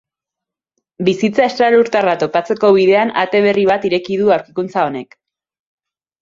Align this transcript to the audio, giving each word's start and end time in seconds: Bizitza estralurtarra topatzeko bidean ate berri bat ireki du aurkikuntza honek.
Bizitza 1.09 1.43
estralurtarra 1.47 2.15
topatzeko 2.23 2.71
bidean 2.79 3.13
ate 3.25 3.43
berri 3.47 3.67
bat 3.73 3.87
ireki 3.91 4.19
du 4.23 4.33
aurkikuntza 4.39 4.89
honek. 4.89 5.17